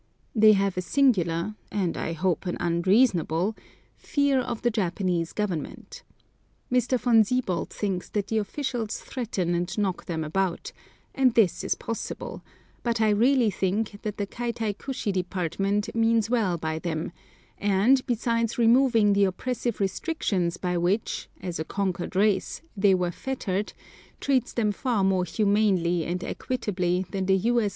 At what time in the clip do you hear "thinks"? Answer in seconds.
7.69-8.09